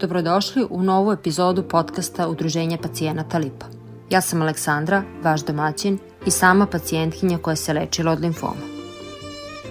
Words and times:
Dobrodošli 0.00 0.66
u 0.70 0.82
novu 0.82 1.12
epizodu 1.12 1.62
podcasta 1.62 2.28
Udruženja 2.28 2.78
pacijenata 2.82 3.38
Lipa. 3.38 3.66
Ja 4.10 4.20
sam 4.20 4.42
Aleksandra, 4.42 5.02
vaš 5.22 5.44
domaćin 5.44 5.98
i 6.26 6.30
sama 6.30 6.66
pacijentkinja 6.66 7.38
koja 7.38 7.56
se 7.56 7.72
lečila 7.72 8.12
od 8.12 8.20
limfoma. 8.20 8.66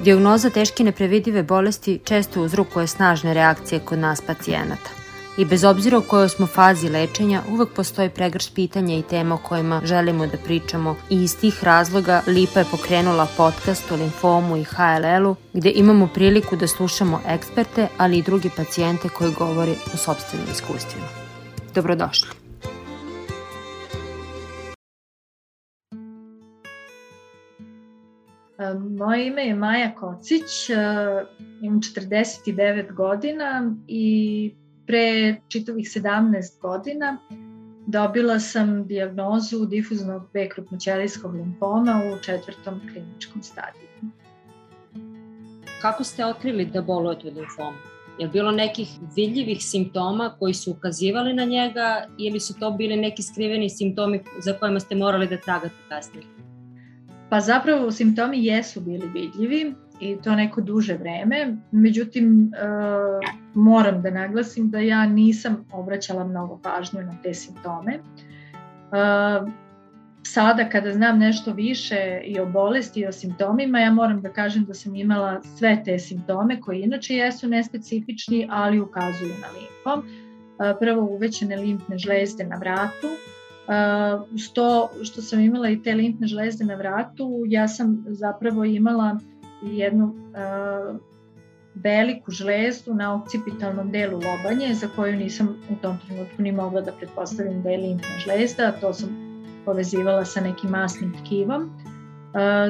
Diagnoza 0.04 0.50
teške 0.50 0.84
neprevidive 0.84 1.44
bolesti 1.44 2.00
često 2.04 2.42
uzrokuje 2.42 2.88
snažne 2.88 3.34
reakcije 3.34 3.80
kod 3.80 4.00
nas 4.00 4.22
pacijenata– 4.22 4.90
I 5.38 5.46
bez 5.46 5.64
obzira 5.64 5.98
u 5.98 6.02
kojoj 6.02 6.30
smo 6.30 6.48
fazi 6.48 6.90
lečenja, 6.90 7.42
uvek 7.52 7.70
postoji 7.76 8.10
pregrš 8.10 8.54
pitanja 8.54 8.98
i 8.98 9.02
tema 9.02 9.36
o 9.36 9.38
kojima 9.38 9.82
želimo 9.84 10.28
da 10.28 10.38
pričamo 10.38 10.96
i 11.10 11.24
iz 11.24 11.40
tih 11.40 11.64
razloga 11.64 12.22
Lipa 12.28 12.60
je 12.60 12.66
pokrenula 12.72 13.28
podcast 13.38 13.92
o 13.92 13.96
limfomu 13.96 14.58
i 14.58 14.64
HLL-u 14.64 15.36
gde 15.54 15.72
imamo 15.76 16.08
priliku 16.14 16.56
da 16.56 16.68
slušamo 16.68 17.22
eksperte, 17.28 17.88
ali 17.98 18.18
i 18.18 18.22
druge 18.22 18.50
pacijente 18.58 19.10
koji 19.10 19.34
govori 19.34 19.76
o 19.94 19.98
sobstvenim 19.98 20.48
iskustvima. 20.52 21.08
Dobrodošli. 21.74 22.30
Moje 28.98 29.28
ime 29.28 29.46
je 29.46 29.56
Maja 29.56 29.96
Kocić, 29.96 30.70
imam 31.62 31.82
49 31.82 32.94
godina 32.94 33.76
i 33.88 34.56
pre 34.88 35.36
čitavih 35.48 35.86
17 35.86 36.62
godina 36.62 37.18
dobila 37.88 38.40
sam 38.40 38.88
dijagnozu 38.88 39.66
difuznog 39.66 40.24
B 40.34 40.50
krupnoćelijskog 40.50 41.36
limfoma 41.36 42.02
u 42.14 42.24
četvrtom 42.24 42.82
kliničkom 42.94 43.44
stadiju. 43.44 43.90
Kako 45.82 46.04
ste 46.04 46.26
otkrili 46.26 46.66
da 46.66 46.82
bolujete 46.82 47.28
od 47.28 47.38
limfoma? 47.38 47.78
Je 48.20 48.26
li 48.26 48.32
bilo 48.32 48.52
nekih 48.52 48.90
vidljivih 49.16 49.58
simptoma 49.62 50.36
koji 50.40 50.54
su 50.54 50.72
ukazivali 50.72 51.34
na 51.34 51.46
njega 51.46 52.08
ili 52.18 52.40
su 52.40 52.60
to 52.60 52.72
bili 52.72 52.96
neki 52.96 53.24
skriveni 53.24 53.70
simptomi 53.70 54.20
za 54.40 54.54
kojima 54.54 54.80
ste 54.80 54.96
morali 54.96 55.28
da 55.28 55.38
tragate 55.38 55.76
kasnije? 55.90 56.28
Pa 57.30 57.40
zapravo 57.40 57.92
simptomi 57.92 58.46
jesu 58.46 58.82
bili 58.82 59.10
vidljivi 59.14 59.76
i 60.00 60.18
to 60.24 60.36
neko 60.36 60.62
duže 60.62 60.94
vreme. 60.94 61.58
Međutim, 61.72 62.52
e, 62.54 62.58
moram 63.54 64.02
da 64.02 64.10
naglasim 64.10 64.70
da 64.70 64.80
ja 64.80 65.06
nisam 65.06 65.66
obraćala 65.72 66.24
mnogo 66.24 66.60
pažnju 66.64 67.02
na 67.02 67.18
te 67.24 67.34
simptome. 67.34 67.94
E, 67.94 68.00
sada 70.24 70.70
kada 70.70 70.94
znam 70.94 71.20
nešto 71.20 71.54
više 71.54 72.22
i 72.26 72.40
o 72.40 72.46
bolesti 72.46 73.00
i 73.00 73.08
o 73.08 73.12
simptomima, 73.12 73.80
ja 73.80 73.92
moram 73.92 74.22
da 74.22 74.34
kažem 74.34 74.66
da 74.66 74.74
sam 74.74 74.96
imala 74.96 75.42
sve 75.44 75.82
te 75.86 76.00
simptome 76.00 76.62
koji 76.62 76.82
inače 76.82 77.14
jesu 77.14 77.48
nespecifični, 77.48 78.48
ali 78.52 78.80
ukazuju 78.80 79.34
na 79.42 79.48
limfom. 79.48 80.10
E, 80.10 80.80
prvo 80.80 81.02
uvećane 81.02 81.56
limfne 81.56 81.98
žlezde 81.98 82.44
na 82.44 82.56
vratu, 82.56 83.08
što, 84.38 84.90
što 85.04 85.22
sam 85.22 85.40
imala 85.40 85.70
i 85.70 85.82
te 85.84 85.94
limfne 85.94 86.28
žlezde 86.28 86.66
na 86.66 86.76
vratu, 86.76 87.44
ja 87.48 87.68
sam 87.68 88.06
zapravo 88.08 88.64
imala 88.64 89.20
jednu 89.72 90.06
uh, 90.06 91.00
veliku 91.76 92.32
žlezdu 92.32 92.94
na 92.94 93.16
okcipitalnom 93.16 93.92
delu 93.92 94.20
lobanje 94.20 94.74
za 94.74 94.88
koju 94.96 95.16
nisam 95.16 95.56
u 95.70 95.76
tom 95.82 95.98
trenutku 96.08 96.42
ni 96.42 96.52
mogla 96.52 96.82
da 96.82 96.92
pretpostavim 96.92 97.62
da 97.62 97.70
je 97.70 97.78
limfna 97.78 98.20
žlezda, 98.24 98.72
to 98.82 98.94
sam 98.94 99.10
povezivala 99.66 100.26
sa 100.26 100.42
nekim 100.42 100.70
masnim 100.70 101.14
tkivom. 101.24 101.70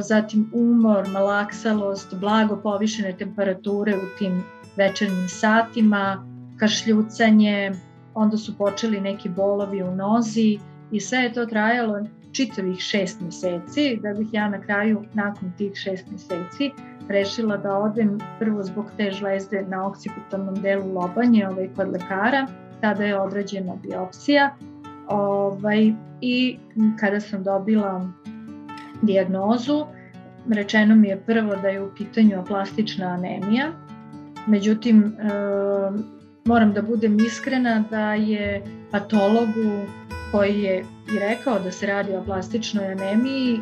Zatim 0.01 0.49
umor, 0.53 1.07
malaksalost, 1.09 2.13
blago 2.15 2.55
povišene 2.55 3.17
temperature 3.17 3.95
u 3.97 4.17
tim 4.17 4.43
večernjim 4.75 5.29
satima, 5.29 6.25
kašljucanje, 6.59 7.71
onda 8.13 8.37
su 8.37 8.57
počeli 8.57 9.01
neki 9.01 9.29
bolovi 9.29 9.83
u 9.83 9.95
nozi 9.95 10.59
i 10.91 10.99
sve 10.99 11.17
je 11.17 11.33
to 11.33 11.45
trajalo 11.45 11.99
čitavih 12.35 12.79
šest 12.79 13.21
meseci, 13.21 13.99
da 14.03 14.13
bih 14.13 14.27
ja 14.31 14.49
na 14.49 14.61
kraju, 14.61 15.03
nakon 15.13 15.51
tih 15.57 15.71
šest 15.75 16.11
meseci, 16.11 16.71
rešila 17.09 17.57
da 17.57 17.77
odem 17.77 18.17
prvo 18.39 18.63
zbog 18.63 18.91
te 18.97 19.11
žlezde 19.11 19.65
na 19.69 19.87
oksipitalnom 19.87 20.55
delu 20.55 20.93
lobanje 20.93 21.47
ovaj, 21.47 21.69
kod 21.75 21.91
lekara, 21.91 22.47
tada 22.81 23.03
je 23.03 23.19
odrađena 23.19 23.75
biopsija 23.83 24.55
ovaj, 25.07 25.93
i 26.21 26.57
kada 26.99 27.19
sam 27.19 27.43
dobila 27.43 28.09
diagnozu, 29.01 29.85
rečeno 30.49 30.95
mi 30.95 31.07
je 31.07 31.21
prvo 31.25 31.55
da 31.55 31.67
je 31.67 31.81
u 31.81 31.89
pitanju 31.95 32.43
plastična 32.47 33.07
anemija, 33.07 33.71
međutim 34.47 35.05
e, 35.05 35.11
moram 36.45 36.73
da 36.73 36.81
budem 36.81 37.19
iskrena 37.19 37.83
da 37.89 38.13
je 38.13 38.63
patologu 38.91 39.85
koji 40.31 40.61
je 40.61 40.79
i 41.15 41.19
rekao 41.19 41.59
da 41.59 41.71
se 41.71 41.85
radi 41.85 42.15
o 42.15 42.23
plastičnoj 42.23 42.91
anemiji, 42.91 43.55
e, 43.55 43.59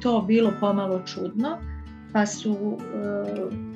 to 0.00 0.22
bilo 0.22 0.52
pomalo 0.60 1.02
čudno, 1.06 1.58
pa 2.12 2.26
su 2.26 2.78
e, 2.78 3.72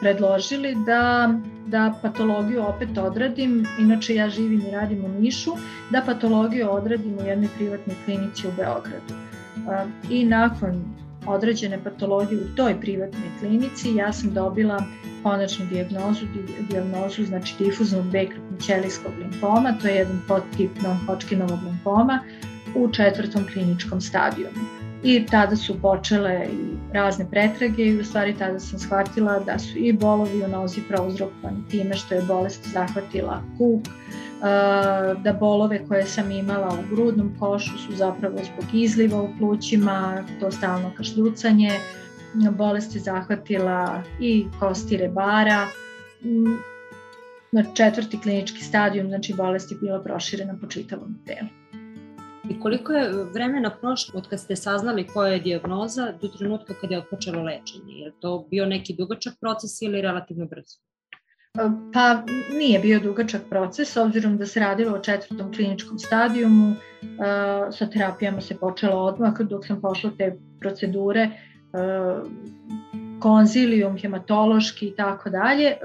predložili 0.00 0.76
da, 0.86 1.34
da 1.66 1.94
patologiju 2.02 2.62
opet 2.62 2.98
odradim, 2.98 3.66
inače 3.78 4.14
ja 4.14 4.30
živim 4.30 4.60
i 4.60 4.70
radim 4.70 5.04
u 5.04 5.08
Nišu, 5.20 5.50
da 5.90 6.02
patologiju 6.06 6.70
odradim 6.70 7.18
u 7.18 7.26
jednoj 7.26 7.48
privatnoj 7.56 7.96
klinici 8.04 8.46
u 8.46 8.50
Beogradu. 8.56 9.14
E, 9.70 9.86
I 10.10 10.24
nakon 10.24 10.84
određene 11.26 11.84
patologije 11.84 12.40
u 12.40 12.56
toj 12.56 12.80
privatnoj 12.80 13.28
klinici 13.40 13.94
ja 13.94 14.12
sam 14.12 14.34
dobila 14.34 14.82
konačnu 15.28 15.66
dijagnozu, 15.66 16.26
dijagnozu 16.70 17.24
znači 17.24 17.54
difuznog 17.58 18.04
bekrupnog 18.10 18.60
ćelijskog 18.62 19.12
limfoma, 19.18 19.74
to 19.82 19.88
je 19.88 19.94
jedan 19.94 20.20
podtip 20.28 20.70
non-Hodgkinovog 20.82 21.58
limfoma 21.64 22.18
u 22.74 22.92
četvrtom 22.92 23.46
kliničkom 23.52 24.00
stadijumu. 24.00 24.60
I 25.02 25.26
tada 25.26 25.56
su 25.56 25.80
počele 25.82 26.46
i 26.52 26.94
razne 26.94 27.30
pretrage 27.30 27.84
i 27.84 28.00
u 28.00 28.04
stvari 28.04 28.34
tada 28.38 28.58
sam 28.58 28.78
shvatila 28.78 29.38
da 29.38 29.58
su 29.58 29.78
i 29.78 29.92
bolovi 29.92 30.44
u 30.44 30.48
nozi 30.48 30.80
prouzrokovani 30.88 31.68
time 31.70 31.94
što 31.94 32.14
je 32.14 32.22
bolest 32.22 32.68
zahvatila 32.72 33.42
kuk, 33.58 33.94
da 35.24 35.36
bolove 35.40 35.80
koje 35.88 36.06
sam 36.06 36.30
imala 36.30 36.74
u 36.74 36.94
grudnom 36.94 37.36
košu 37.38 37.78
su 37.78 37.92
zapravo 37.92 38.36
zbog 38.36 38.74
izliva 38.74 39.22
u 39.22 39.28
plućima, 39.38 40.24
to 40.40 40.50
stalno 40.50 40.92
kašljucanje, 40.96 41.70
bolest 42.50 42.94
je 42.94 43.00
zahvatila 43.00 44.02
i 44.20 44.46
kosti 44.60 44.96
rebara, 44.96 45.66
na 47.52 47.64
četvrti 47.74 48.20
klinički 48.20 48.60
stadijum, 48.60 49.08
znači 49.08 49.34
bolest 49.34 49.70
je 49.70 49.78
bila 49.80 50.02
proširena 50.02 50.58
po 50.60 50.66
čitavom 50.66 51.18
telu. 51.26 51.48
I 52.50 52.60
koliko 52.60 52.92
je 52.92 53.24
vremena 53.34 53.70
prošlo 53.80 54.18
od 54.18 54.28
kad 54.28 54.40
ste 54.40 54.56
saznali 54.56 55.06
koja 55.06 55.32
je 55.32 55.40
diagnoza 55.40 56.12
do 56.20 56.28
trenutka 56.28 56.74
kad 56.80 56.90
je 56.90 56.98
odpočelo 56.98 57.42
lečenje? 57.42 57.92
Je 57.92 58.12
to 58.20 58.46
bio 58.50 58.66
neki 58.66 58.94
dugačak 58.94 59.34
proces 59.40 59.82
ili 59.82 60.02
relativno 60.02 60.46
brzo? 60.46 60.78
Pa 61.92 62.22
nije 62.58 62.78
bio 62.78 63.00
dugačak 63.00 63.42
proces, 63.50 63.96
obzirom 63.96 64.36
da 64.36 64.46
se 64.46 64.60
radilo 64.60 64.96
o 64.96 65.00
četvrtom 65.02 65.52
kliničkom 65.52 65.98
stadijumu, 65.98 66.74
sa 67.72 67.86
terapijama 67.86 68.40
se 68.40 68.56
počelo 68.56 68.96
odmah 68.96 69.40
dok 69.40 69.66
sam 69.66 69.80
pošla 69.80 70.10
te 70.18 70.36
procedure, 70.60 71.30
konzilijum, 73.20 73.96
hematološki 73.98 74.86
i 74.86 74.94
tako 74.96 75.30
dalje, 75.30 75.76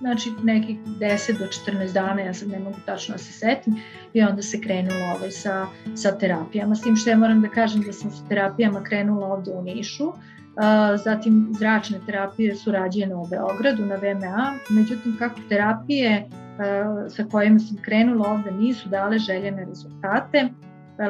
znači 0.00 0.30
nekih 0.42 0.78
10 0.84 1.38
do 1.38 1.44
14 1.72 1.92
dana, 1.92 2.20
ja 2.20 2.34
sad 2.34 2.48
ne 2.48 2.58
mogu 2.58 2.76
tačno 2.86 3.12
da 3.12 3.18
se 3.18 3.32
setim, 3.32 3.76
i 4.12 4.22
onda 4.22 4.42
se 4.42 4.60
krenulo 4.60 5.04
ovaj 5.16 5.30
sa, 5.30 5.66
sa 5.94 6.18
terapijama, 6.18 6.74
s 6.74 6.82
tim 6.82 6.96
što 6.96 7.10
ja 7.10 7.16
moram 7.16 7.42
da 7.42 7.48
kažem 7.48 7.82
da 7.82 7.92
sam 7.92 8.10
sa 8.10 8.28
terapijama 8.28 8.82
krenula 8.82 9.26
ovde 9.26 9.50
u 9.50 9.62
Nišu, 9.62 10.12
zatim 11.04 11.48
zračne 11.58 12.00
terapije 12.06 12.54
su 12.54 12.72
rađene 12.72 13.14
u 13.14 13.26
Beogradu 13.26 13.86
na 13.86 13.94
VMA, 13.94 14.52
međutim 14.70 15.16
kako 15.18 15.40
terapije 15.48 16.28
sa 17.16 17.24
kojima 17.30 17.58
sam 17.58 17.76
krenula 17.82 18.28
ovde 18.28 18.50
nisu 18.50 18.88
dale 18.88 19.18
željene 19.18 19.64
rezultate, 19.64 20.48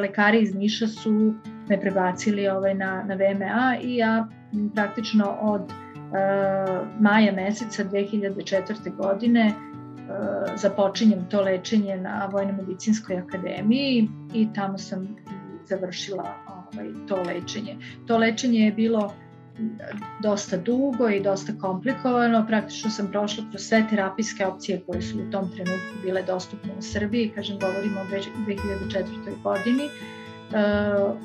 lekari 0.00 0.40
iz 0.40 0.54
Niša 0.54 0.87
su 0.87 1.34
me 1.69 1.81
prebacili 1.81 2.49
ovaj 2.49 2.75
na, 2.75 3.05
na 3.05 3.15
VMA 3.15 3.76
i 3.82 3.97
ja 3.97 4.29
praktično 4.75 5.37
od 5.41 5.62
uh, 5.62 6.87
maja 7.00 7.32
meseca 7.32 7.85
2004. 7.85 8.97
godine 8.97 9.53
uh, 9.55 10.56
započinjem 10.56 11.26
to 11.31 11.41
lečenje 11.43 11.97
na 11.97 12.29
Vojno-medicinskoj 12.32 13.17
akademiji 13.17 14.09
i 14.35 14.49
tamo 14.55 14.79
sam 14.79 15.17
završila 15.65 16.35
ovaj, 16.47 16.88
to 17.09 17.23
lečenje. 17.23 17.76
To 18.06 18.19
lečenje 18.19 18.61
je 18.61 18.73
bilo 18.73 19.15
dosta 20.23 20.56
dugo 20.56 21.09
i 21.09 21.20
dosta 21.20 21.53
komplikovano. 21.61 22.47
Praktično 22.47 22.91
sam 22.91 23.09
prošla 23.11 23.44
kroz 23.50 23.62
sve 23.62 23.85
terapijske 23.91 24.47
opcije 24.47 24.82
koje 24.87 25.03
su 25.03 25.19
u 25.19 25.31
tom 25.31 25.50
trenutku 25.50 26.03
bile 26.03 26.23
dostupne 26.23 26.73
u 26.79 26.82
Srbiji, 26.82 27.32
kažem 27.35 27.59
govorimo 27.59 28.00
o 28.00 28.05
2004. 28.05 29.43
godini. 29.43 29.85
E, 29.85 30.19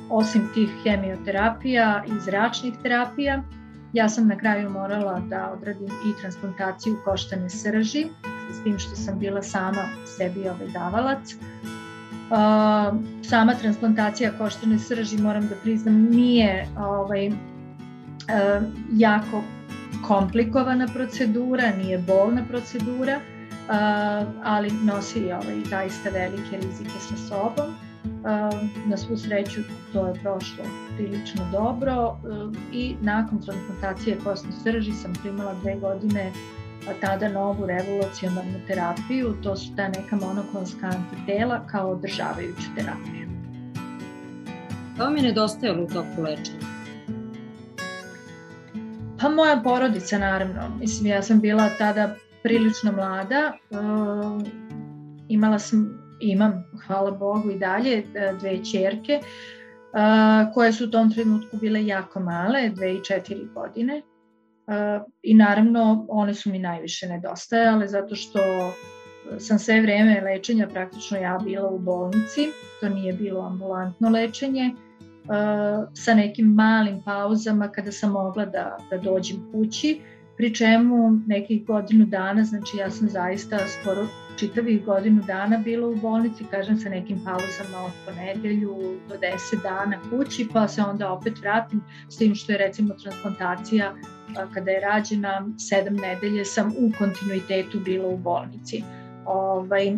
osim 0.10 0.50
tih 0.54 0.70
hemioterapija 0.84 2.04
i 2.08 2.20
zračnih 2.20 2.74
terapija, 2.84 3.44
ja 3.94 4.10
sam 4.10 4.28
na 4.28 4.38
kraju 4.38 4.70
morala 4.70 5.20
da 5.20 5.52
odradim 5.58 5.88
i 5.88 6.22
transplantaciju 6.22 6.98
koštane 7.06 7.50
srži 7.50 8.06
s 8.52 8.64
tim 8.64 8.80
što 8.80 8.96
sam 8.96 9.20
bila 9.20 9.42
sama 9.42 9.86
sebi 10.18 10.50
ovaj 10.50 10.68
davalac. 10.74 11.36
Uh, 12.24 13.00
sama 13.24 13.54
transplantacija 13.54 14.32
koštane 14.38 14.80
srži, 14.80 15.18
moram 15.18 15.48
da 15.48 15.56
priznam, 15.64 15.96
nije 15.96 16.68
ovaj, 16.78 17.28
uh, 17.28 17.36
jako 18.92 19.44
komplikovana 20.08 20.88
procedura, 20.94 21.72
nije 21.78 21.98
bolna 21.98 22.42
procedura, 22.50 23.20
ali 24.44 24.72
nosi 24.84 25.24
ovaj, 25.24 25.62
zaista 25.70 26.10
velike 26.10 26.58
rizike 26.58 27.00
sa 27.00 27.18
sobom. 27.18 27.76
Uh, 28.24 28.30
na 28.88 28.98
svu 28.98 29.18
sreću 29.18 29.62
to 29.94 30.08
je 30.08 30.14
prošlo 30.14 30.64
prilično 30.98 31.46
dobro 31.52 32.08
uh, 32.08 32.56
i 32.74 32.96
nakon 33.02 33.42
transplantacije 33.42 34.18
kostne 34.24 34.52
srži 34.64 34.92
sam 34.92 35.14
primala 35.24 35.54
dve 35.62 35.76
godine 35.76 36.32
tada 37.02 37.30
novu 37.30 37.66
revolucionarnu 37.66 38.60
terapiju, 38.68 39.36
to 39.44 39.56
su 39.56 39.76
ta 39.76 39.88
neka 39.88 40.16
monoklonska 40.16 40.88
antitela 40.88 41.68
kao 41.68 41.92
održavajuću 41.92 42.76
terapiju. 42.76 43.30
Šta 44.94 45.04
vam 45.04 45.18
je 45.18 45.24
nedostajalo 45.24 45.84
u 45.84 45.88
toku 45.88 46.22
lečenja? 46.22 46.68
Pa 49.22 49.30
moja 49.30 49.62
porodica 49.64 50.18
naravno, 50.18 50.62
mislim 50.80 51.08
ja 51.08 51.22
sam 51.22 51.40
bila 51.40 51.70
tada 51.78 52.16
prilično 52.44 52.92
mlada, 52.92 53.54
uh, 53.70 54.42
imala 55.30 55.60
sam, 55.60 56.03
imam, 56.20 56.64
hvala 56.88 57.12
Bogu 57.12 57.52
i 57.52 57.60
dalje, 57.60 58.04
dve 58.40 58.66
čerke, 58.66 59.20
uh, 59.20 60.54
koje 60.54 60.74
su 60.74 60.86
u 60.86 60.92
tom 60.92 61.14
trenutku 61.14 61.58
bile 61.58 61.86
jako 61.86 62.20
male, 62.20 62.70
dve 62.70 62.94
i 62.94 63.04
četiri 63.04 63.48
godine. 63.54 64.02
Uh, 64.68 65.06
I 65.22 65.34
naravno 65.34 66.06
one 66.10 66.34
su 66.34 66.50
mi 66.50 66.60
najviše 66.60 67.08
nedostajale 67.08 67.88
zato 67.88 68.16
što 68.16 68.40
sam 69.40 69.60
sve 69.60 69.82
vreme 69.82 70.22
lečenja 70.22 70.68
praktično 70.68 71.18
ja 71.18 71.40
bila 71.44 71.70
u 71.70 71.80
bolnici, 71.80 72.50
to 72.82 72.90
nije 72.90 73.14
bilo 73.14 73.42
ambulantno 73.42 74.10
lečenje, 74.10 74.72
sa 75.94 76.14
nekim 76.14 76.46
malim 76.46 77.02
pauzama 77.06 77.72
kada 77.72 77.92
sam 77.92 78.12
mogla 78.12 78.46
da, 78.46 78.78
da 78.90 78.98
dođem 78.98 79.52
kući, 79.52 80.02
pri 80.38 80.56
čemu 80.56 81.20
nekih 81.28 81.66
godinu 81.66 82.06
dana, 82.06 82.44
znači 82.44 82.78
ja 82.78 82.90
sam 82.92 83.10
zaista 83.10 83.58
skoro 83.68 84.08
čitavih 84.40 84.86
godinu 84.86 85.24
dana 85.28 85.58
bila 85.58 85.88
u 85.88 85.96
bolnici, 85.96 86.44
kažem 86.52 86.78
sa 86.78 86.90
nekim 86.90 87.18
pauzama 87.26 87.86
od 87.86 87.92
ponedelju 88.06 88.76
do 89.10 89.16
10 89.16 89.64
dana 89.64 90.00
kući, 90.10 90.48
pa 90.54 90.68
se 90.68 90.82
onda 90.82 91.12
opet 91.12 91.40
vratim 91.42 91.82
s 92.10 92.18
tim 92.18 92.36
što 92.36 92.52
je 92.52 92.58
recimo 92.58 92.94
transplantacija 92.94 93.96
kada 94.54 94.72
je 94.72 94.80
rađena 94.80 95.48
sedam 95.58 95.96
nedelje 95.96 96.46
sam 96.46 96.68
u 96.68 96.92
kontinuitetu 96.98 97.80
bila 97.80 98.08
u 98.08 98.18
bolnici. 98.18 98.84
Ovaj, 99.26 99.98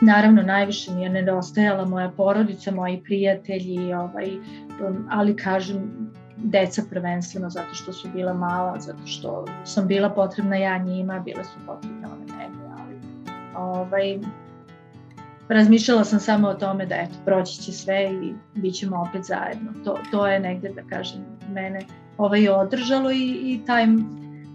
naravno 0.00 0.42
najviše 0.42 0.94
mi 0.94 1.02
je 1.02 1.10
nedostajala 1.10 1.84
moja 1.84 2.10
porodica, 2.10 2.70
moji 2.70 3.02
prijatelji, 3.04 3.94
ovaj, 3.94 4.30
ali 5.10 5.36
kažem 5.36 6.03
deca 6.36 6.82
prvenstveno 6.90 7.50
zato 7.50 7.74
što 7.74 7.92
su 7.92 8.08
bila 8.14 8.32
mala, 8.34 8.80
zato 8.80 9.06
što 9.06 9.44
sam 9.64 9.86
bila 9.86 10.10
potrebna 10.10 10.56
ja 10.56 10.78
njima, 10.78 11.20
bile 11.20 11.44
su 11.44 11.58
potrebne 11.66 12.06
one 12.06 12.32
mene, 12.36 12.74
ali 12.78 12.98
ovaj, 13.56 14.18
razmišljala 15.48 16.04
sam 16.04 16.20
samo 16.20 16.48
o 16.48 16.54
tome 16.54 16.86
da 16.86 16.94
eto, 16.94 17.14
proći 17.24 17.62
će 17.62 17.72
sve 17.72 18.10
i 18.22 18.34
bit 18.54 18.74
ćemo 18.74 19.02
opet 19.08 19.24
zajedno. 19.24 19.72
To, 19.84 19.98
to 20.10 20.26
je 20.26 20.40
negde, 20.40 20.68
da 20.68 20.82
kažem, 20.82 21.20
mene 21.50 21.80
ovaj, 22.18 22.48
održalo 22.48 23.10
i, 23.10 23.30
i 23.44 23.60
taj 23.66 23.86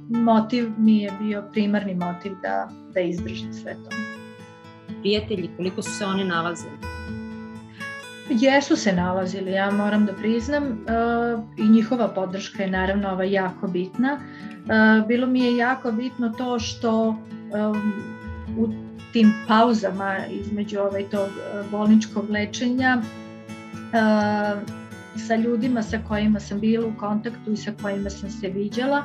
motiv 0.09 0.71
mi 0.77 0.97
je 0.97 1.11
bio 1.21 1.43
primarni 1.51 1.95
motiv 1.95 2.31
da, 2.41 2.69
da 2.93 2.99
izdržim 2.99 3.53
sve 3.53 3.73
to. 3.73 3.95
Prijatelji, 4.99 5.49
koliko 5.57 5.81
su 5.81 5.91
se 5.91 6.05
oni 6.05 6.23
nalazili? 6.23 6.77
Jesu 8.29 8.75
se 8.75 8.93
nalazili, 8.93 9.51
ja 9.51 9.71
moram 9.71 10.05
da 10.05 10.13
priznam 10.13 10.63
uh, 10.63 11.43
i 11.57 11.69
njihova 11.69 12.07
podrška 12.07 12.63
je 12.63 12.69
naravno 12.69 13.09
ova 13.09 13.23
jako 13.23 13.67
bitna. 13.67 14.13
Uh, 14.13 15.07
bilo 15.07 15.27
mi 15.27 15.39
je 15.39 15.57
jako 15.57 15.91
bitno 15.91 16.29
to 16.37 16.59
što 16.59 17.07
um, 17.09 17.93
u 18.57 18.67
tim 19.13 19.33
pauzama 19.47 20.17
između 20.31 20.79
ovaj 20.79 21.09
tog 21.09 21.29
bolničkog 21.71 22.29
lečenja 22.29 23.01
sa 25.27 25.35
ljudima 25.35 25.83
sa 25.83 25.99
kojima 26.07 26.39
sam 26.39 26.59
bila 26.59 26.87
u 26.87 26.99
kontaktu 26.99 27.51
i 27.51 27.57
sa 27.57 27.71
kojima 27.81 28.09
sam 28.09 28.29
se 28.29 28.47
viđala 28.47 29.03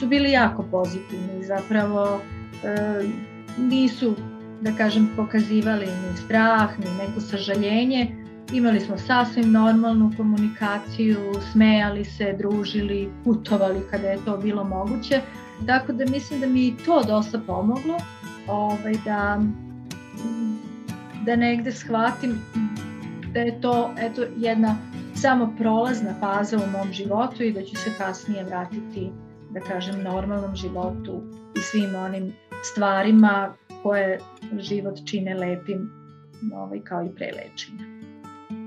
su 0.00 0.06
bili 0.06 0.30
jako 0.30 0.62
pozitivni 0.62 1.44
zapravo 1.44 2.20
e, 2.64 3.02
nisu 3.58 4.14
da 4.60 4.72
kažem 4.72 5.08
pokazivali 5.16 5.86
ni 5.86 6.16
strah 6.24 6.78
ni 6.78 6.86
neko 6.98 7.20
sažaljenje 7.20 8.25
imali 8.52 8.80
smo 8.80 8.98
sasvim 8.98 9.52
normalnu 9.52 10.12
komunikaciju 10.16 11.18
smejali 11.52 12.04
se, 12.04 12.34
družili 12.38 13.10
putovali 13.24 13.80
kada 13.90 14.08
je 14.08 14.24
to 14.24 14.36
bilo 14.36 14.64
moguće 14.64 15.20
tako 15.66 15.92
da 15.92 16.04
mislim 16.04 16.40
da 16.40 16.46
mi 16.46 16.76
to 16.84 17.02
dosta 17.02 17.38
pomoglo 17.46 17.98
ovaj, 18.48 18.94
da 19.04 19.40
da 21.24 21.36
negde 21.36 21.72
shvatim 21.72 22.38
da 23.32 23.40
je 23.40 23.60
to 23.60 23.94
eto, 23.98 24.22
jedna 24.36 24.76
samo 25.14 25.54
prolazna 25.58 26.14
faza 26.20 26.56
u 26.56 26.70
mom 26.78 26.92
životu 26.92 27.42
i 27.42 27.52
da 27.52 27.62
ću 27.62 27.76
se 27.76 27.90
kasnije 27.98 28.44
vratiti, 28.44 29.10
da 29.50 29.60
kažem, 29.60 30.02
normalnom 30.02 30.56
životu 30.56 31.22
i 31.56 31.60
svim 31.60 31.94
onim 31.94 32.32
stvarima 32.72 33.54
koje 33.82 34.18
život 34.58 34.98
čine 35.06 35.34
lepim 35.34 35.90
ovaj, 36.54 36.80
kao 36.80 37.04
i 37.04 37.14
pre 37.16 37.26
lečenja. 37.26 37.95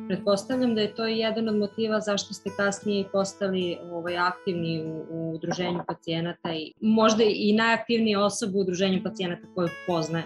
Pretpostavljam 0.10 0.76
da 0.76 0.82
je 0.82 0.96
to 0.96 1.06
jedan 1.06 1.50
od 1.50 1.56
motiva 1.56 2.00
zašto 2.00 2.34
ste 2.34 2.50
kasnije 2.58 3.10
postali 3.12 3.78
ovaj, 3.92 4.18
aktivni 4.18 4.84
u, 4.84 5.06
u 5.10 5.34
udruženju 5.36 5.80
pacijenata 5.88 6.54
i 6.54 6.74
možda 6.82 7.24
i 7.24 7.54
najaktivnija 7.54 8.26
osoba 8.26 8.58
u 8.58 8.62
udruženju 8.62 9.04
pacijenata 9.04 9.48
koju 9.56 9.68
poznaje. 9.88 10.26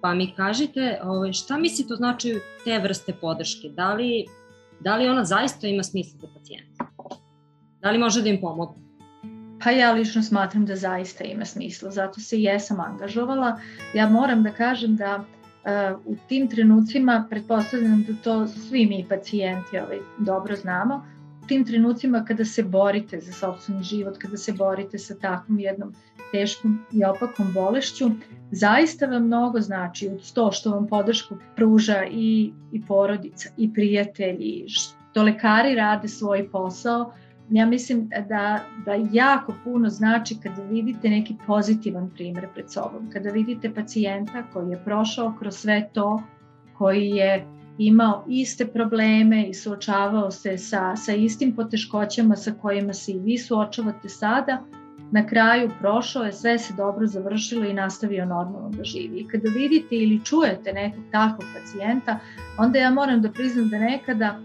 Pa 0.00 0.14
mi 0.14 0.34
kažite 0.36 1.00
ovaj, 1.04 1.32
šta 1.32 1.58
mislite 1.58 1.92
o 1.92 1.96
značaju 1.96 2.40
te 2.64 2.78
vrste 2.78 3.12
podrške? 3.20 3.68
Da 3.68 3.94
li 3.94 4.26
da 4.80 4.96
li 4.96 5.08
ona 5.08 5.24
zaista 5.24 5.66
ima 5.66 5.82
smisla 5.82 6.18
za 6.20 6.26
pacijenta? 6.34 6.86
Da 7.80 7.90
li 7.90 7.98
može 7.98 8.22
da 8.22 8.28
im 8.28 8.40
pomogne? 8.40 8.82
Pa 9.64 9.70
ja 9.70 9.92
lično 9.92 10.22
smatram 10.22 10.66
da 10.66 10.76
zaista 10.76 11.24
ima 11.24 11.44
smisla, 11.44 11.90
zato 11.90 12.20
se 12.20 12.38
i 12.38 12.42
jesam 12.42 12.80
angažovala. 12.80 13.60
Ja 13.94 14.08
moram 14.08 14.42
da 14.42 14.52
kažem 14.52 14.96
da 14.96 15.24
u 16.04 16.16
tim 16.28 16.48
trenucima, 16.48 17.26
pretpostavljam 17.30 18.04
da 18.08 18.14
to 18.24 18.46
svi 18.46 18.86
mi 18.86 19.06
pacijenti 19.08 19.78
ovaj, 19.78 19.98
dobro 20.18 20.56
znamo, 20.56 21.06
u 21.44 21.46
tim 21.46 21.64
trenucima 21.64 22.24
kada 22.24 22.44
se 22.44 22.62
borite 22.62 23.20
za 23.20 23.32
sobstveni 23.32 23.82
život, 23.82 24.18
kada 24.18 24.36
se 24.36 24.52
borite 24.52 24.98
sa 24.98 25.14
takvom 25.14 25.58
jednom 25.58 25.94
teškom 26.32 26.78
i 26.92 27.04
opakom 27.04 27.52
bolešću, 27.52 28.10
zaista 28.50 29.06
vam 29.06 29.26
mnogo 29.26 29.60
znači 29.60 30.08
od 30.08 30.32
to 30.32 30.52
što 30.52 30.70
vam 30.70 30.86
podršku 30.86 31.36
pruža 31.56 32.04
i, 32.10 32.52
i 32.72 32.86
porodica 32.86 33.48
i 33.56 33.74
prijatelji, 33.74 34.64
što 34.68 35.22
lekari 35.22 35.74
rade 35.74 36.08
svoj 36.08 36.48
posao, 36.50 37.12
ja 37.50 37.66
mislim 37.66 38.08
da, 38.28 38.64
da 38.84 38.94
jako 39.12 39.54
puno 39.64 39.88
znači 39.88 40.36
kada 40.42 40.62
vidite 40.62 41.08
neki 41.08 41.36
pozitivan 41.46 42.10
primer 42.10 42.46
pred 42.54 42.70
sobom, 42.70 43.10
kada 43.12 43.30
vidite 43.30 43.74
pacijenta 43.74 44.42
koji 44.52 44.70
je 44.70 44.84
prošao 44.84 45.34
kroz 45.38 45.54
sve 45.54 45.88
to, 45.92 46.22
koji 46.78 47.06
je 47.06 47.46
imao 47.78 48.24
iste 48.28 48.66
probleme 48.66 49.48
i 49.48 49.54
suočavao 49.54 50.30
se 50.30 50.58
sa, 50.58 50.96
sa 50.96 51.12
istim 51.12 51.56
poteškoćama 51.56 52.36
sa 52.36 52.52
kojima 52.62 52.92
se 52.92 53.12
i 53.12 53.18
vi 53.18 53.38
suočavate 53.38 54.08
sada, 54.08 54.62
na 55.12 55.26
kraju 55.26 55.70
prošao 55.80 56.24
je, 56.24 56.32
sve 56.32 56.58
se 56.58 56.74
dobro 56.74 57.06
završilo 57.06 57.64
i 57.64 57.74
nastavio 57.74 58.24
normalno 58.24 58.70
da 58.70 58.84
živi. 58.84 59.18
I 59.18 59.28
kada 59.28 59.48
vidite 59.48 59.96
ili 59.96 60.24
čujete 60.24 60.72
nekog 60.72 61.04
takvog 61.12 61.44
pacijenta, 61.54 62.18
onda 62.58 62.78
ja 62.78 62.90
moram 62.90 63.22
da 63.22 63.30
priznam 63.30 63.68
da 63.68 63.78
nekada 63.78 64.38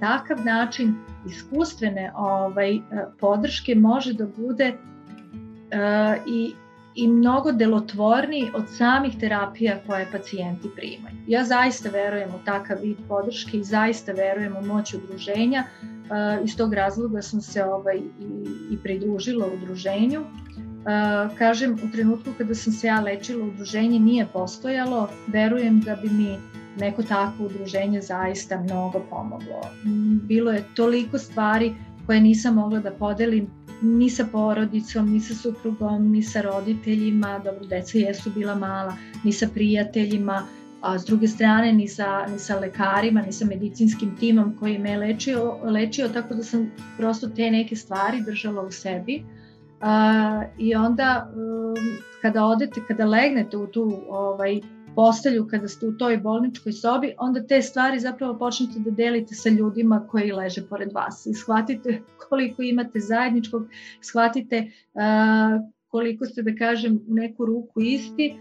takav 0.00 0.44
način 0.44 0.94
iskustvene 1.26 2.12
ovaj, 2.16 2.80
podrške 3.20 3.74
može 3.74 4.12
da 4.12 4.26
bude 4.26 4.72
uh, 4.72 6.26
i 6.26 6.54
i 6.94 7.08
mnogo 7.08 7.52
delotvorniji 7.52 8.50
od 8.54 8.64
samih 8.68 9.18
terapija 9.20 9.78
koje 9.86 10.08
pacijenti 10.12 10.68
primaju. 10.76 11.16
Ja 11.26 11.44
zaista 11.44 11.88
verujem 11.88 12.28
u 12.28 12.44
takav 12.44 12.76
vid 12.82 12.96
podrške 13.08 13.58
i 13.58 13.64
zaista 13.64 14.12
verujem 14.12 14.56
u 14.56 14.66
moć 14.66 14.94
udruženja. 14.94 15.64
Uh, 15.82 16.44
iz 16.44 16.56
tog 16.56 16.74
razloga 16.74 17.22
sam 17.22 17.40
se 17.40 17.64
ovaj, 17.64 17.96
i, 17.96 18.02
i 18.70 18.78
pridružila 18.82 19.46
udruženju. 19.54 20.20
Uh, 20.20 21.36
kažem, 21.38 21.74
u 21.74 21.92
trenutku 21.92 22.30
kada 22.38 22.54
sam 22.54 22.72
se 22.72 22.86
ja 22.86 23.00
lečila, 23.00 23.46
udruženje 23.46 23.98
nije 23.98 24.26
postojalo. 24.32 25.08
Verujem 25.26 25.80
da 25.80 25.96
bi 25.96 26.08
mi 26.08 26.38
neko 26.78 27.02
takvo 27.02 27.46
udruženje 27.46 28.00
zaista 28.00 28.60
mnogo 28.60 29.00
pomoglo. 29.10 29.60
Bilo 30.22 30.52
je 30.52 30.64
toliko 30.74 31.18
stvari 31.18 31.74
koje 32.06 32.20
nisam 32.20 32.54
mogla 32.54 32.80
da 32.80 32.90
podelim 32.90 33.46
ni 33.82 34.10
sa 34.10 34.24
porodicom, 34.32 35.10
ni 35.12 35.20
sa 35.20 35.34
suprugom, 35.34 36.10
ni 36.12 36.22
sa 36.22 36.40
roditeljima, 36.40 37.38
dobro, 37.44 37.66
deca 37.66 37.98
jesu 37.98 38.30
bila 38.30 38.54
mala, 38.54 38.96
ni 39.24 39.32
sa 39.32 39.48
prijateljima, 39.54 40.42
a 40.80 40.98
s 40.98 41.04
druge 41.04 41.28
strane 41.28 41.72
ni 41.72 41.88
sa, 41.88 42.26
ni 42.26 42.38
sa 42.38 42.58
lekarima, 42.58 43.22
ni 43.22 43.32
sa 43.32 43.44
medicinskim 43.44 44.16
timom 44.16 44.56
koji 44.60 44.78
me 44.78 44.96
lečio, 44.98 45.58
lečio 45.64 46.08
tako 46.08 46.34
da 46.34 46.42
sam 46.42 46.70
prosto 46.96 47.28
te 47.28 47.50
neke 47.50 47.76
stvari 47.76 48.22
držala 48.26 48.62
u 48.62 48.70
sebi. 48.70 49.24
I 50.58 50.74
onda 50.74 51.32
um, 51.34 51.76
kada 52.22 52.44
odete, 52.44 52.80
kada 52.88 53.06
legnete 53.06 53.56
u 53.56 53.66
tu 53.66 54.02
ovaj, 54.08 54.60
postelju, 54.96 55.46
kada 55.50 55.68
ste 55.68 55.86
u 55.86 55.92
toj 55.92 56.16
bolničkoj 56.16 56.72
sobi, 56.72 57.14
onda 57.18 57.46
te 57.46 57.62
stvari 57.62 58.00
zapravo 58.00 58.38
počnete 58.38 58.78
da 58.78 58.90
delite 58.90 59.34
sa 59.34 59.48
ljudima 59.48 60.06
koji 60.10 60.32
leže 60.32 60.66
pored 60.68 60.92
vas 60.92 61.26
i 61.26 61.34
shvatite 61.34 62.02
koliko 62.28 62.62
imate 62.62 63.00
zajedničkog, 63.00 63.68
shvatite 64.00 64.70
uh, 64.94 65.02
koliko 65.88 66.26
ste, 66.26 66.42
da 66.42 66.54
kažem, 66.54 67.00
u 67.08 67.14
neku 67.14 67.46
ruku 67.46 67.80
isti, 67.80 68.36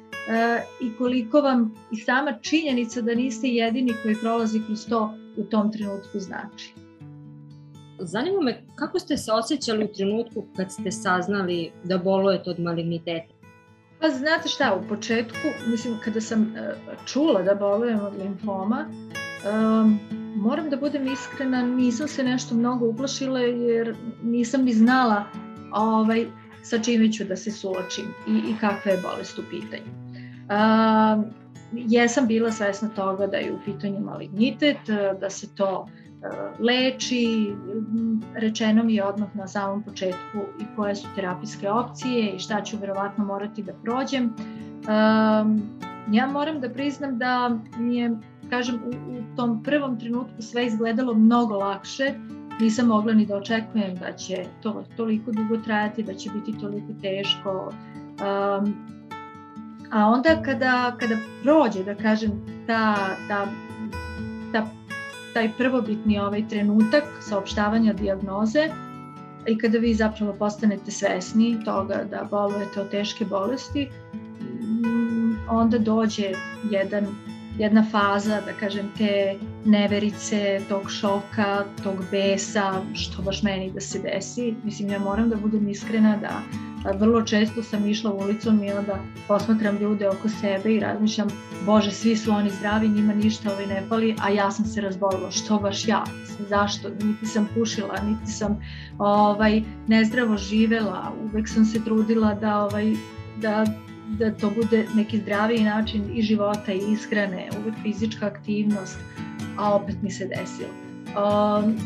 i 0.81 0.97
koliko 0.97 1.41
vam 1.41 1.73
i 1.91 1.95
sama 1.95 2.33
činjenica 2.41 3.01
da 3.01 3.15
niste 3.15 3.47
jedini 3.47 3.93
koji 4.03 4.15
prolazi 4.21 4.61
kroz 4.65 4.85
to 4.89 5.13
u 5.37 5.43
tom 5.43 5.71
trenutku 5.71 6.19
znači. 6.19 6.73
Zanima 7.99 8.41
me 8.41 8.63
kako 8.75 8.99
ste 8.99 9.17
se 9.17 9.31
osjećali 9.31 9.85
u 9.85 9.93
trenutku 9.93 10.43
kad 10.55 10.71
ste 10.71 10.91
saznali 10.91 11.71
da 11.83 11.97
bolujete 11.97 12.49
od 12.49 12.59
maligniteta? 12.59 13.30
Pa 14.01 14.09
znate 14.09 14.49
šta, 14.49 14.75
u 14.75 14.87
početku, 14.87 15.47
mislim, 15.67 15.97
kada 16.03 16.21
sam 16.21 16.41
e, 16.57 16.75
čula 17.05 17.41
da 17.41 17.55
bolujem 17.55 17.99
od 17.99 18.15
limfoma, 18.17 18.85
um, 18.89 19.99
moram 20.35 20.69
da 20.69 20.77
budem 20.77 21.07
iskrena, 21.07 21.61
nisam 21.61 22.07
se 22.07 22.23
nešto 22.23 22.55
mnogo 22.55 22.85
uplašila 22.85 23.39
jer 23.39 23.95
nisam 24.23 24.63
ni 24.63 24.73
znala 24.73 25.23
ovaj, 25.71 26.25
sa 26.63 26.79
čime 26.79 27.11
ću 27.11 27.23
da 27.23 27.35
se 27.35 27.51
suočim 27.51 28.05
i, 28.27 28.51
i 28.51 28.55
kakva 28.59 28.91
je 28.91 29.01
bolest 29.01 29.39
u 29.39 29.43
pitanju. 29.49 29.91
Uh, 30.49 31.25
jesam 31.73 32.27
bila 32.27 32.51
svesna 32.51 32.89
toga 32.89 33.27
da 33.27 33.37
je 33.37 33.53
u 33.53 33.59
pitanju 33.65 33.99
malignitet, 33.99 34.77
da 35.19 35.29
se 35.29 35.55
to 35.55 35.79
uh, 35.79 36.00
leči, 36.59 37.53
rečeno 38.35 38.83
mi 38.83 38.95
je 38.95 39.03
odmah 39.03 39.35
na 39.35 39.47
samom 39.47 39.83
početku 39.83 40.39
i 40.59 40.65
koje 40.75 40.95
su 40.95 41.07
terapijske 41.15 41.69
opcije 41.69 42.31
i 42.31 42.39
šta 42.39 42.61
ću 42.61 42.77
verovatno 42.77 43.25
morati 43.25 43.63
da 43.63 43.73
prođem. 43.73 44.33
Ja 46.11 46.27
moram 46.27 46.59
da 46.61 46.69
priznam 46.69 47.17
da 47.17 47.57
mi 47.77 47.97
je, 47.97 48.11
kažem, 48.49 48.75
u, 48.75 48.89
u 48.89 49.35
tom 49.35 49.63
prvom 49.63 49.99
trenutku 49.99 50.41
sve 50.41 50.65
izgledalo 50.65 51.13
mnogo 51.13 51.55
lakše, 51.55 52.13
nisam 52.59 52.87
mogla 52.87 53.13
ni 53.13 53.25
da 53.25 53.37
očekujem 53.37 53.95
da 53.95 54.11
će 54.11 54.45
to 54.61 54.83
toliko 54.97 55.31
dugo 55.31 55.57
trajati, 55.57 56.03
da 56.03 56.13
će 56.13 56.29
biti 56.29 56.59
toliko 56.59 56.93
teško. 57.01 57.71
Um, 58.61 58.75
A 59.91 60.07
onda 60.07 60.41
kada, 60.45 60.95
kada 60.99 61.15
prođe, 61.43 61.83
da 61.83 61.95
kažem, 61.95 62.31
ta, 62.67 62.95
ta, 63.27 63.47
taj 65.33 65.51
prvobitni 65.57 66.19
ovaj 66.19 66.47
trenutak 66.47 67.03
saopštavanja 67.21 67.93
diagnoze 67.93 68.69
i 69.47 69.57
kada 69.57 69.77
vi 69.77 69.93
zapravo 69.93 70.33
postanete 70.33 70.91
svesni 70.91 71.63
toga 71.65 72.03
da 72.11 72.27
bolujete 72.31 72.81
od 72.81 72.89
teške 72.89 73.25
bolesti, 73.25 73.89
mm, 74.13 75.35
onda 75.49 75.77
dođe 75.77 76.31
jedan, 76.71 77.07
jedna 77.57 77.85
faza, 77.91 78.41
da 78.45 78.53
kažem, 78.59 78.91
te 78.97 79.35
neverice, 79.65 80.61
tog 80.69 80.91
šoka, 80.91 81.65
tog 81.83 81.95
besa, 82.11 82.81
što 82.93 83.21
baš 83.21 83.43
meni 83.43 83.71
da 83.71 83.81
se 83.81 83.99
desi. 83.99 84.55
Mislim, 84.63 84.89
ja 84.89 84.99
moram 84.99 85.29
da 85.29 85.35
budem 85.35 85.69
iskrena 85.69 86.17
da 86.17 86.41
vrlo 86.99 87.21
često 87.21 87.63
sam 87.63 87.87
išla 87.87 88.13
ulicom 88.13 88.63
i 88.63 88.71
onda 88.71 88.99
posmatram 89.27 89.77
ljude 89.77 90.09
oko 90.09 90.29
sebe 90.29 90.73
i 90.73 90.79
razmišljam, 90.79 91.27
bože, 91.65 91.91
svi 91.91 92.15
su 92.15 92.31
oni 92.31 92.49
zdravi, 92.49 92.89
njima 92.89 93.13
ništa 93.13 93.51
ovaj 93.51 93.65
ne 93.67 93.83
pali, 93.89 94.15
a 94.21 94.29
ja 94.29 94.51
sam 94.51 94.65
se 94.65 94.81
razbolila, 94.81 95.31
što 95.31 95.59
baš 95.59 95.87
ja? 95.87 96.03
Zašto? 96.49 96.89
Niti 96.89 97.25
sam 97.25 97.47
pušila, 97.55 97.95
niti 98.01 98.31
sam 98.31 98.59
ovaj, 98.97 99.61
nezdravo 99.87 100.37
živela, 100.37 101.13
uvek 101.23 101.49
sam 101.49 101.65
se 101.65 101.83
trudila 101.83 102.33
da, 102.33 102.63
ovaj, 102.63 102.93
da, 103.37 103.65
da 104.07 104.31
to 104.31 104.49
bude 104.49 104.85
neki 104.95 105.17
zdraviji 105.17 105.63
način 105.63 106.03
i 106.13 106.21
života 106.21 106.73
i 106.73 106.91
ishrane, 106.93 107.49
uvek 107.61 107.75
fizička 107.83 108.25
aktivnost, 108.25 108.99
a 109.57 109.75
opet 109.75 109.95
mi 110.01 110.11
se 110.11 110.27
desilo. 110.27 110.69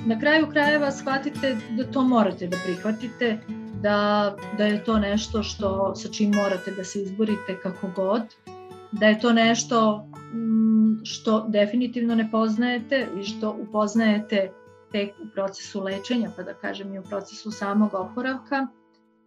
Na 0.06 0.20
kraju 0.20 0.48
krajeva 0.48 0.92
shvatite 0.92 1.58
da 1.78 1.84
to 1.92 2.04
morate 2.04 2.48
da 2.48 2.58
prihvatite, 2.66 3.38
da, 3.86 4.36
da 4.58 4.66
je 4.66 4.84
to 4.84 5.00
nešto 5.00 5.44
što 5.44 5.96
sa 5.96 6.10
čim 6.10 6.32
morate 6.36 6.72
da 6.72 6.84
se 6.84 7.02
izborite 7.02 7.60
kako 7.64 7.90
god, 7.96 8.22
da 8.92 9.06
je 9.06 9.20
to 9.20 9.34
nešto 9.34 10.08
mm, 10.34 11.06
što 11.06 11.46
definitivno 11.50 12.16
ne 12.16 12.32
poznajete 12.32 13.08
i 13.20 13.24
što 13.24 13.58
upoznajete 13.62 14.52
tek 14.92 15.10
u 15.24 15.28
procesu 15.34 15.84
lečenja, 15.84 16.32
pa 16.36 16.44
da 16.44 16.54
kažem 16.54 16.94
i 16.94 17.00
u 17.00 17.04
procesu 17.04 17.52
samog 17.52 17.94
oporavka 17.94 18.68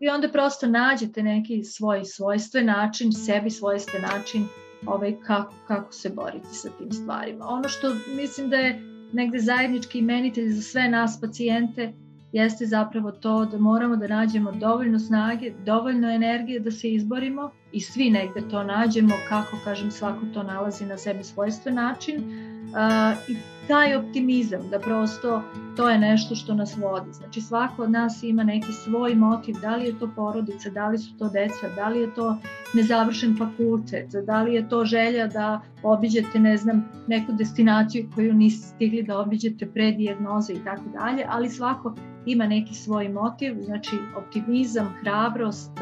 i 0.00 0.08
onda 0.08 0.28
prosto 0.32 0.66
nađete 0.66 1.22
neki 1.22 1.64
svoj 1.64 2.04
svojstven 2.04 2.66
način, 2.66 3.12
sebi 3.12 3.50
svojstven 3.50 4.02
način 4.02 4.46
ovaj, 4.86 5.16
kako, 5.26 5.52
kako 5.68 5.92
se 5.92 6.10
boriti 6.10 6.52
sa 6.52 6.68
tim 6.78 6.92
stvarima. 6.92 7.46
Ono 7.48 7.68
što 7.68 7.94
mislim 8.16 8.50
da 8.50 8.56
je 8.56 8.80
negde 9.12 9.38
zajednički 9.38 9.98
imenitelj 9.98 10.50
za 10.50 10.62
sve 10.62 10.88
nas 10.88 11.20
pacijente 11.20 11.92
jeste 12.32 12.66
zapravo 12.66 13.12
to 13.12 13.44
da 13.44 13.58
moramo 13.58 13.96
da 13.96 14.06
nađemo 14.06 14.52
dovoljno 14.52 14.98
snage, 14.98 15.52
dovoljno 15.64 16.10
energije 16.10 16.60
da 16.60 16.70
se 16.70 16.90
izborimo 16.90 17.50
i 17.72 17.80
svi 17.80 18.10
negde 18.10 18.48
to 18.50 18.64
nađemo, 18.64 19.14
kako 19.28 19.56
kažem 19.64 19.90
svako 19.90 20.26
to 20.34 20.42
nalazi 20.42 20.86
na 20.86 20.98
sebi 20.98 21.24
svojstven 21.24 21.74
način 21.74 22.16
uh, 22.16 23.28
i 23.28 23.36
taj 23.68 23.94
optimizam 23.96 24.68
da 24.70 24.78
prosto 24.78 25.42
to 25.76 25.88
je 25.88 25.98
nešto 25.98 26.34
što 26.34 26.54
nas 26.54 26.76
vodi. 26.76 27.12
Znači 27.12 27.40
svako 27.40 27.82
od 27.82 27.90
nas 27.90 28.22
ima 28.22 28.44
neki 28.44 28.72
svoj 28.72 29.14
motiv, 29.14 29.54
da 29.62 29.76
li 29.76 29.86
je 29.86 29.98
to 29.98 30.10
porodica, 30.16 30.70
da 30.70 30.88
li 30.88 30.98
su 30.98 31.18
to 31.18 31.28
deca, 31.28 31.68
da 31.76 31.88
li 31.88 32.00
je 32.00 32.14
to 32.14 32.38
nezavršen 32.74 33.36
fakultet, 33.38 34.10
da 34.26 34.42
li 34.42 34.54
je 34.54 34.68
to 34.68 34.84
želja 34.84 35.26
da 35.26 35.60
obiđete, 35.82 36.38
ne 36.38 36.56
znam, 36.56 36.88
neku 37.06 37.32
destinaciju 37.32 38.10
koju 38.14 38.34
niste 38.34 38.66
stigli 38.66 39.02
da 39.02 39.18
obiđete 39.18 39.66
pre 39.66 39.92
dijagnoze 39.92 40.52
i 40.52 40.64
tako 40.64 40.84
dalje, 40.92 41.24
ali 41.28 41.50
svako 41.50 41.94
ima 42.26 42.46
neki 42.46 42.74
svoj 42.74 43.08
motiv, 43.08 43.54
znači 43.64 43.96
optimizam, 44.16 44.94
hrabrost, 45.00 45.72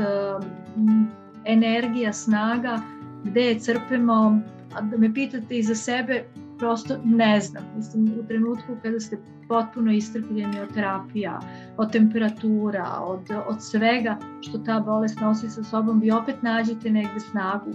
energija, 1.44 2.12
snaga, 2.12 2.80
gde 3.24 3.40
je 3.40 3.58
crpemo, 3.58 4.40
a 4.74 4.80
da 4.80 4.96
me 4.96 5.14
pitate 5.14 5.58
i 5.58 5.62
za 5.62 5.74
sebe, 5.74 6.24
prosto 6.58 6.94
ne 7.04 7.40
znam. 7.40 7.64
Mislim, 7.76 8.12
u 8.20 8.26
trenutku 8.26 8.76
kada 8.82 9.00
ste 9.00 9.18
potpuno 9.48 9.92
istrpljeni 9.92 10.60
od 10.60 10.74
terapija, 10.74 11.40
od 11.76 11.92
temperatura, 11.92 12.96
od, 13.00 13.20
od 13.48 13.62
svega 13.62 14.16
što 14.40 14.58
ta 14.58 14.80
bolest 14.80 15.20
nosi 15.20 15.50
sa 15.50 15.64
sobom, 15.64 16.00
vi 16.00 16.10
opet 16.10 16.42
nađete 16.42 16.90
negde 16.90 17.20
snagu. 17.20 17.70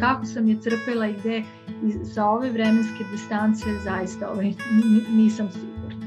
Kako 0.00 0.24
sam 0.24 0.48
je 0.48 0.60
crpela 0.60 1.06
i 1.06 1.12
gde 1.12 1.42
i 1.84 2.04
sa 2.04 2.26
ove 2.26 2.50
vremenske 2.50 3.04
distance 3.12 3.64
zaista 3.84 4.30
ovaj, 4.30 4.52
nisam 5.10 5.48
sigurna. 5.52 6.06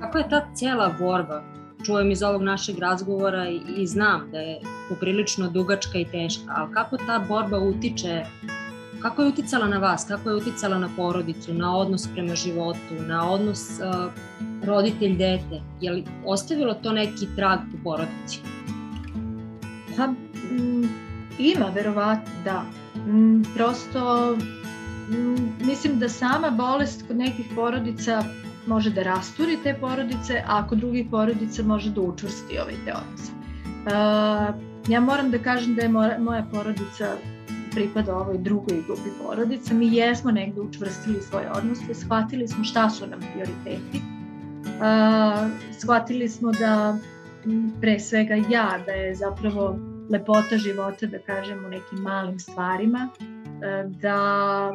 Kako 0.00 0.18
je 0.18 0.28
ta 0.28 0.46
cijela 0.54 0.94
borba? 0.98 1.42
Čujem 1.86 2.10
iz 2.10 2.22
ovog 2.22 2.42
našeg 2.42 2.78
razgovora 2.78 3.48
i, 3.48 3.60
i 3.76 3.86
znam 3.86 4.30
da 4.32 4.38
je 4.38 4.60
poprilično 4.88 5.50
dugačka 5.50 5.98
i 5.98 6.04
teška, 6.04 6.44
ali 6.56 6.74
kako 6.74 6.96
ta 6.96 7.24
borba 7.28 7.58
utiče 7.58 8.24
Kako 9.02 9.22
je 9.22 9.28
uticala 9.28 9.68
na 9.68 9.78
vas, 9.78 10.04
kako 10.08 10.30
je 10.30 10.36
uticala 10.36 10.78
na 10.78 10.88
porodicu, 10.96 11.54
na 11.54 11.76
odnos 11.76 12.08
prema 12.14 12.34
životu, 12.34 12.94
na 13.06 13.30
odnos 13.30 13.60
uh, 13.80 14.12
roditelj-dete? 14.64 15.60
Je 15.80 15.92
li 15.92 16.04
ostavilo 16.24 16.74
to 16.74 16.92
neki 16.92 17.28
trag 17.36 17.58
u 17.74 17.84
porodici? 17.84 18.40
Pa, 19.96 20.04
m, 20.50 20.88
ima, 21.38 21.66
verovatno, 21.74 22.32
da. 22.44 22.64
M, 22.96 23.42
prosto, 23.54 24.36
m, 25.10 25.52
mislim 25.60 25.98
da 25.98 26.08
sama 26.08 26.50
bolest 26.50 27.04
kod 27.08 27.16
nekih 27.16 27.46
porodica 27.54 28.24
može 28.66 28.90
da 28.90 29.02
rasturi 29.02 29.58
te 29.62 29.74
porodice, 29.80 30.42
a 30.46 30.66
kod 30.68 30.78
drugih 30.78 31.06
porodica 31.10 31.62
može 31.62 31.90
da 31.90 32.00
učvrsti 32.00 32.58
ovaj 32.58 32.74
te 32.84 32.92
odnose. 32.92 33.32
Uh, 33.86 34.54
ja 34.88 35.00
moram 35.00 35.30
da 35.30 35.38
kažem 35.38 35.74
da 35.74 35.82
je 35.82 35.88
moja, 35.88 36.18
moja 36.18 36.46
porodica 36.52 37.16
pripada 37.78 38.16
ovoj 38.16 38.38
drugoj 38.38 38.82
grupi 38.86 39.10
porodica, 39.22 39.74
mi 39.74 39.96
jesmo 39.96 40.30
negde 40.30 40.60
učvrstili 40.60 41.22
svoje 41.22 41.50
odnose, 41.50 41.94
shvatili 41.94 42.48
smo 42.48 42.64
šta 42.64 42.90
su 42.90 43.06
nam 43.06 43.20
prioriteti, 43.20 44.02
uh, 44.64 45.50
shvatili 45.78 46.28
smo 46.28 46.52
da 46.52 46.98
pre 47.80 48.00
svega 48.00 48.34
ja, 48.34 48.78
da 48.86 48.92
je 48.92 49.14
zapravo 49.14 49.78
lepota 50.10 50.56
života, 50.56 51.06
da 51.06 51.18
kažem, 51.18 51.64
u 51.64 51.68
nekim 51.68 51.98
malim 51.98 52.38
stvarima, 52.38 53.08
uh, 53.14 53.92
da 54.00 54.72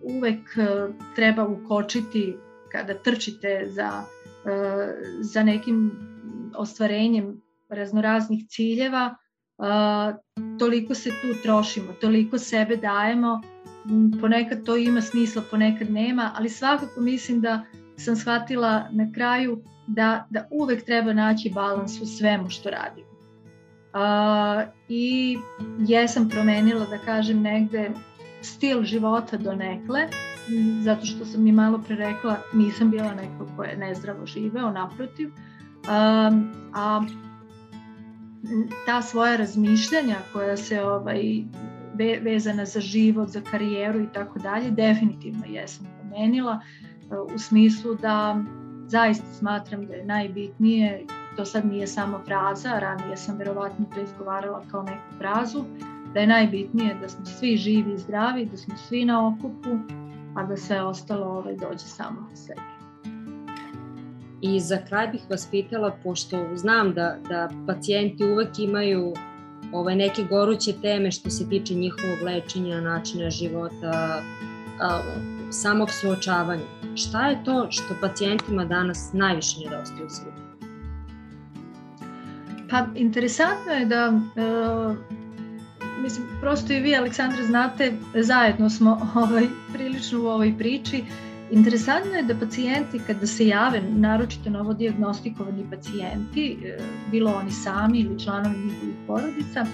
uvek 0.00 0.56
uh, 0.56 0.94
treba 1.16 1.46
ukočiti 1.46 2.36
kada 2.72 2.94
trčite 2.94 3.66
za 3.68 3.90
za 5.20 5.42
nekim 5.42 5.90
ostvarenjem 6.56 7.42
raznoraznih 7.68 8.44
ciljeva, 8.48 9.16
toliko 10.58 10.94
se 10.94 11.10
tu 11.10 11.42
trošimo, 11.42 11.92
toliko 12.00 12.38
sebe 12.38 12.76
dajemo, 12.76 13.40
ponekad 14.20 14.64
to 14.64 14.76
ima 14.76 15.00
smisla, 15.00 15.42
ponekad 15.50 15.90
nema, 15.90 16.32
ali 16.36 16.48
svakako 16.48 17.00
mislim 17.00 17.40
da 17.40 17.64
sam 17.96 18.16
shvatila 18.16 18.88
na 18.90 19.12
kraju 19.14 19.62
da, 19.86 20.26
da 20.30 20.48
uvek 20.50 20.84
treba 20.84 21.12
naći 21.12 21.50
balans 21.54 22.00
u 22.00 22.06
svemu 22.06 22.50
što 22.50 22.70
radimo. 22.70 23.06
Uh, 23.96 24.68
I 24.88 25.38
jesam 25.78 26.28
promenila, 26.28 26.86
da 26.86 26.98
kažem, 26.98 27.42
negde 27.42 27.90
stil 28.42 28.82
života 28.82 29.36
do 29.36 29.52
nekle, 29.52 30.08
zato 30.82 31.06
što 31.06 31.24
sam 31.24 31.44
mi 31.44 31.52
malo 31.52 31.80
pre 31.86 31.96
rekla, 31.96 32.36
nisam 32.54 32.90
bila 32.90 33.14
neko 33.14 33.46
ko 33.56 33.64
je 33.64 33.76
nezdravo 33.76 34.26
živeo, 34.26 34.70
naprotiv. 34.70 35.28
Um, 35.28 36.52
a 36.74 37.06
ta 38.86 39.02
svoja 39.02 39.36
razmišljanja 39.36 40.16
koja 40.32 40.56
se 40.56 40.82
ovaj, 40.82 41.22
ve, 41.94 42.18
vezana 42.22 42.64
za 42.64 42.80
život, 42.80 43.28
za 43.28 43.40
karijeru 43.40 44.00
i 44.00 44.08
tako 44.12 44.38
dalje, 44.38 44.70
definitivno 44.70 45.44
jesam 45.46 45.86
promenila 46.00 46.60
uh, 47.10 47.34
u 47.34 47.38
smislu 47.38 47.94
da 47.94 48.44
zaista 48.86 49.26
smatram 49.26 49.86
da 49.86 49.94
je 49.94 50.04
najbitnije, 50.04 51.04
to 51.36 51.44
sad 51.44 51.66
nije 51.66 51.86
samo 51.86 52.20
fraza, 52.26 52.78
ranije 52.78 53.16
sam 53.16 53.38
verovatno 53.38 53.86
to 53.94 54.00
izgovarala 54.00 54.62
kao 54.70 54.82
neku 54.82 55.18
frazu, 55.18 55.64
da 56.14 56.20
je 56.20 56.26
najbitnije 56.26 56.96
da 57.00 57.08
smo 57.08 57.24
svi 57.24 57.56
živi 57.56 57.92
i 57.92 57.98
zdravi, 57.98 58.46
da 58.46 58.56
smo 58.56 58.76
svi 58.76 59.04
na 59.04 59.28
okupu, 59.28 59.70
a 60.36 60.42
da 60.42 60.56
sve 60.56 60.82
ostalo 60.82 61.26
ovaj, 61.26 61.56
dođe 61.56 61.78
samo 61.78 62.28
od 62.30 62.38
sebi. 62.38 62.75
I 64.40 64.60
za 64.60 64.78
kraj 64.88 65.08
bih 65.08 65.20
vas 65.30 65.48
pitala, 65.50 65.96
pošto 66.02 66.46
znam 66.54 66.94
da, 66.94 67.16
da 67.28 67.48
pacijenti 67.66 68.24
uvek 68.24 68.58
imaju 68.58 69.14
ovaj, 69.72 69.96
neke 69.96 70.22
goruće 70.22 70.72
teme 70.82 71.10
što 71.10 71.30
se 71.30 71.48
tiče 71.48 71.74
njihovog 71.74 72.22
lečenja, 72.22 72.80
načina 72.80 73.30
života, 73.30 74.22
a, 74.80 75.00
samog 75.50 75.90
suočavanja. 75.90 76.62
Šta 76.94 77.28
je 77.28 77.44
to 77.44 77.66
što 77.70 77.94
pacijentima 78.00 78.64
danas 78.64 79.10
najviše 79.12 79.60
nedostaje 79.60 80.04
u 80.06 80.10
svijetu? 80.10 80.42
Pa, 82.70 82.86
interesantno 82.94 83.72
je 83.72 83.86
da 83.86 84.10
uh, 84.10 84.96
mislim, 86.02 86.26
prosto 86.40 86.72
i 86.72 86.80
vi, 86.80 86.96
Aleksandra, 86.96 87.44
znate, 87.44 87.92
zajedno 88.14 88.70
smo 88.70 89.00
ovaj, 89.24 89.46
prilično 89.72 90.22
u 90.22 90.26
ovoj 90.26 90.54
priči. 90.58 91.04
Interesantno 91.50 92.12
je 92.12 92.22
da 92.22 92.34
pacijenti 92.34 93.00
kada 93.06 93.26
se 93.26 93.46
jave, 93.46 93.82
naročito 93.82 94.50
novo 94.50 94.74
diagnostikovani 94.74 95.66
pacijenti, 95.70 96.58
e, 96.64 96.78
bilo 97.10 97.32
oni 97.32 97.50
sami 97.50 97.98
ili 97.98 98.20
članovi 98.20 98.58
njihovih 98.58 98.94
porodica, 99.06 99.66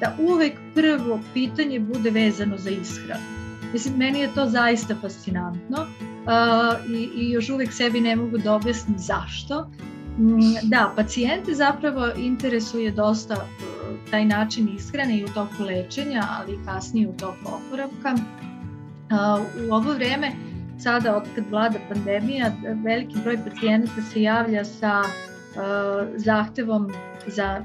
da 0.00 0.16
uvek 0.18 0.52
prvo 0.74 1.20
pitanje 1.34 1.80
bude 1.80 2.10
vezano 2.10 2.58
za 2.58 2.70
ishranu. 2.70 3.44
Mislim, 3.72 3.94
meni 3.96 4.18
je 4.18 4.34
to 4.34 4.46
zaista 4.46 4.94
fascinantno 5.00 5.78
uh, 5.80 6.90
i, 6.90 7.08
i 7.16 7.30
još 7.30 7.50
uvek 7.50 7.72
sebi 7.72 8.00
ne 8.00 8.16
mogu 8.16 8.38
da 8.38 8.54
objasnim 8.54 8.98
zašto. 8.98 9.70
Mm, 10.18 10.38
da, 10.62 10.92
pacijente 10.96 11.54
zapravo 11.54 12.10
interesuje 12.16 12.90
dosta 12.90 13.34
uh, 13.34 14.10
taj 14.10 14.24
način 14.24 14.68
ishrane 14.76 15.18
i 15.18 15.24
u 15.24 15.28
toku 15.28 15.62
lečenja, 15.62 16.22
ali 16.30 16.52
i 16.52 16.64
kasnije 16.64 17.08
u 17.08 17.12
toku 17.12 17.44
oporavka. 17.44 18.14
Uh, 18.14 19.68
u 19.68 19.74
ovo 19.74 19.92
vreme 19.92 20.32
sada 20.78 21.16
od 21.16 21.22
kad 21.34 21.44
vlada 21.50 21.78
pandemija, 21.88 22.52
veliki 22.84 23.14
broj 23.24 23.38
pacijenata 23.44 24.02
se 24.12 24.22
javlja 24.22 24.64
sa 24.64 25.00
uh, 25.00 26.08
zahtevom 26.16 26.92
za 27.26 27.64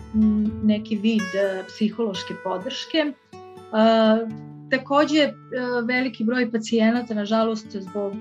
neki 0.64 0.96
vid 0.96 1.22
uh, 1.22 1.66
psihološke 1.68 2.34
podrške. 2.44 3.14
Uh, 3.72 4.30
takođe, 4.70 5.34
veliki 5.88 6.24
broj 6.24 6.52
pacijenata, 6.52 7.14
nažalost, 7.14 7.68
zbog 7.72 8.14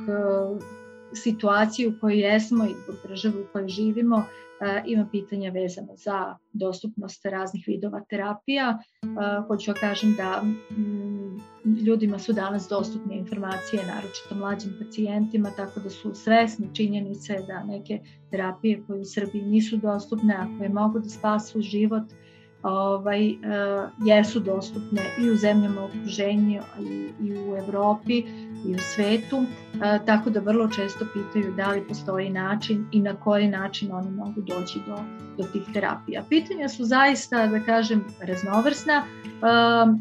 situacije 1.12 1.88
u 1.88 1.92
kojoj 2.00 2.20
jesmo 2.20 2.64
i 2.64 2.74
zbog 2.84 2.96
države 3.08 3.42
u 3.42 3.46
kojoj 3.52 3.68
živimo, 3.68 4.16
uh, 4.16 4.24
ima 4.86 5.08
pitanja 5.10 5.50
vezano 5.50 5.96
za 5.96 6.36
dostupnost 6.52 7.24
raznih 7.24 7.64
vidova 7.66 8.00
terapija. 8.10 8.78
Hoću 9.46 9.72
da 9.72 9.80
kažem 9.80 10.14
da 10.16 10.42
ljudima 11.86 12.18
su 12.18 12.32
danas 12.32 12.68
dostupne 12.68 13.16
informacije, 13.16 13.86
naročito 13.86 14.34
mlađim 14.34 14.74
pacijentima, 14.78 15.50
tako 15.56 15.80
da 15.80 15.90
su 15.90 16.14
svesni 16.14 16.74
činjenice 16.74 17.34
da 17.46 17.64
neke 17.64 18.00
terapije 18.30 18.82
koje 18.86 19.00
u 19.00 19.04
Srbiji 19.04 19.42
nisu 19.42 19.76
dostupne, 19.76 20.34
a 20.34 20.58
koje 20.58 20.68
mogu 20.68 20.98
da 20.98 21.08
spasu 21.08 21.60
život, 21.60 22.04
ovaj, 22.62 23.30
uh, 23.30 23.36
jesu 24.06 24.40
dostupne 24.40 25.02
i 25.18 25.30
u 25.30 25.36
zemljama 25.36 25.84
okruženja 25.84 26.62
i, 26.80 27.08
i 27.20 27.32
u 27.32 27.56
Evropi 27.56 28.24
i 28.66 28.74
u 28.74 28.78
svetu, 28.78 29.44
a, 29.82 29.98
tako 29.98 30.30
da 30.30 30.40
vrlo 30.40 30.68
često 30.68 31.06
pitaju 31.12 31.54
da 31.56 31.70
li 31.70 31.88
postoji 31.88 32.30
način 32.30 32.86
i 32.92 33.00
na 33.00 33.14
koji 33.14 33.48
način 33.48 33.92
oni 33.92 34.10
mogu 34.10 34.40
doći 34.40 34.80
do, 34.86 34.96
do 35.36 35.48
tih 35.52 35.62
terapija. 35.74 36.24
Pitanja 36.28 36.68
su 36.68 36.84
zaista, 36.84 37.46
da 37.46 37.60
kažem, 37.60 38.04
raznovrsna, 38.20 39.02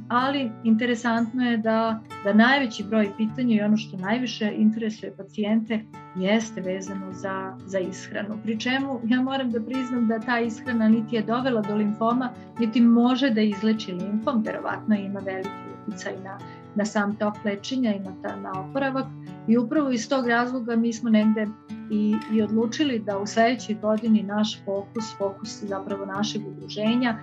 ali 0.10 0.52
interesantno 0.64 1.44
je 1.44 1.58
da, 1.58 2.00
da 2.24 2.34
najveći 2.34 2.84
broj 2.84 3.10
pitanja 3.18 3.56
i 3.56 3.62
ono 3.62 3.78
što 3.78 3.98
najviše 3.98 4.52
interesuje 4.56 5.14
pacijente 5.18 5.84
jeste 6.18 6.62
vezano 6.62 7.14
za, 7.14 7.58
za 7.66 7.80
ishranu. 7.80 8.38
Pri 8.44 8.60
čemu 8.60 9.02
ja 9.04 9.22
moram 9.22 9.52
da 9.52 9.62
priznam 9.62 10.08
da 10.08 10.20
ta 10.20 10.40
ishrana 10.40 10.90
niti 10.90 11.16
je 11.16 11.22
dovela 11.22 11.62
do 11.62 11.76
limfoma, 11.76 12.30
niti 12.60 12.82
može 12.82 13.30
da 13.30 13.42
izleči 13.42 13.92
limfom, 13.92 14.44
verovatno 14.46 14.96
ima 14.96 15.20
veliki 15.20 15.50
uticaj 15.88 16.14
na 16.24 16.38
na 16.78 16.86
sam 16.86 17.16
tok 17.16 17.34
lečenja 17.46 17.94
i 17.96 18.00
na, 18.00 18.14
ta, 18.22 18.36
na 18.36 18.52
oporavak 18.62 19.06
i 19.48 19.58
upravo 19.58 19.92
iz 19.92 20.10
tog 20.10 20.28
razloga 20.28 20.76
mi 20.76 20.94
smo 20.94 21.10
negde 21.10 21.48
i, 21.92 22.16
i 22.32 22.42
odlučili 22.42 23.00
da 23.00 23.18
u 23.18 23.28
sledećoj 23.28 23.76
godini 23.76 24.24
naš 24.24 24.64
fokus, 24.66 25.18
fokus 25.18 25.64
zapravo 25.64 26.06
našeg 26.06 26.48
udruženja 26.48 27.18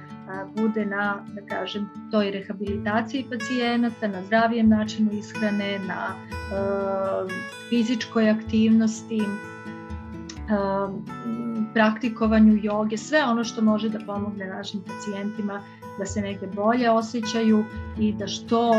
bude 0.56 0.86
na, 0.86 1.24
da 1.34 1.56
kažem, 1.56 1.88
toj 2.10 2.30
rehabilitaciji 2.30 3.26
pacijenata, 3.30 4.08
na 4.08 4.22
zdravijem 4.22 4.68
načinu 4.68 5.10
ishrane, 5.12 5.78
na 5.78 6.14
a, 6.52 7.26
fizičkoj 7.68 8.30
aktivnosti, 8.30 9.22
a, 10.50 10.88
praktikovanju 11.74 12.58
joge, 12.62 12.96
sve 12.96 13.24
ono 13.24 13.44
što 13.44 13.62
može 13.62 13.88
da 13.88 13.98
pomogne 14.06 14.46
našim 14.46 14.80
pacijentima 14.80 15.62
da 15.98 16.06
se 16.06 16.20
negde 16.20 16.46
bolje 16.46 16.90
osjećaju 16.90 17.64
i 17.98 18.12
da 18.12 18.26
što 18.26 18.70
uh, 18.70 18.76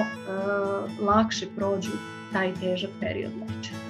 lakše 1.08 1.48
prođu 1.56 1.92
taj 2.34 2.54
težak 2.54 2.90
period 3.00 3.32
lečenja. 3.42 3.85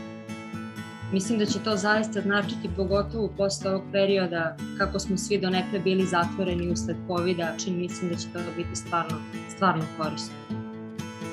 Mislim 1.16 1.40
da 1.40 1.46
će 1.46 1.60
to 1.64 1.76
zaista 1.78 2.22
značiti 2.22 2.70
pogotovo 2.76 3.30
posle 3.38 3.72
ovog 3.72 3.84
perioda 3.92 4.58
kako 4.78 5.00
smo 5.00 5.18
svi 5.18 5.38
do 5.38 5.50
nekle 5.50 5.80
bili 5.80 6.06
zatvoreni 6.06 6.72
usled 6.72 6.98
COVID-a, 7.08 7.58
čini 7.64 7.78
mislim 7.78 8.10
da 8.10 8.18
će 8.18 8.28
to 8.34 8.40
biti 8.58 8.76
stvarno, 8.76 9.18
stvarno 9.56 9.84
korisno. 9.98 10.36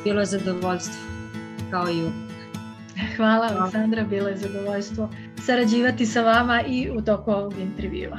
Bilo 0.05 0.21
je 0.21 0.27
zadovoljstvo, 0.27 0.95
kao 1.71 1.89
i 1.89 1.97
uvijek. 1.97 2.57
Hvala 3.17 3.49
Aleksandra, 3.59 4.05
bilo 4.05 4.29
je 4.29 4.37
zadovoljstvo 4.37 5.09
sarađivati 5.47 6.07
sa 6.07 6.23
vama 6.23 6.63
i 6.63 6.91
u 6.91 7.03
toku 7.03 7.31
ovog 7.31 7.55
intervjua. 7.59 8.19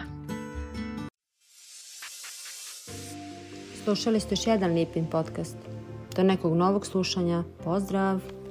Slušali 3.83 4.19
ste 4.19 4.33
još 4.33 4.47
jedan 4.47 4.73
Lipin 4.73 5.05
podcast. 5.05 5.57
Do 6.15 6.23
nekog 6.23 6.55
novog 6.57 6.85
slušanja. 6.85 7.43
Pozdrav! 7.63 8.42